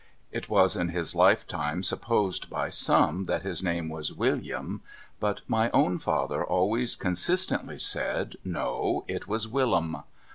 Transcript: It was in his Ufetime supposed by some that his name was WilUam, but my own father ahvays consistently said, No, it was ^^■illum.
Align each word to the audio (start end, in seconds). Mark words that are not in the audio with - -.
It 0.31 0.49
was 0.49 0.75
in 0.75 0.89
his 0.89 1.13
Ufetime 1.13 1.85
supposed 1.85 2.49
by 2.49 2.71
some 2.71 3.25
that 3.25 3.43
his 3.43 3.61
name 3.61 3.87
was 3.87 4.11
WilUam, 4.11 4.79
but 5.19 5.41
my 5.47 5.69
own 5.75 5.99
father 5.99 6.43
ahvays 6.49 6.97
consistently 6.99 7.77
said, 7.77 8.35
No, 8.43 9.05
it 9.07 9.27
was 9.27 9.45
^^■illum. 9.47 10.01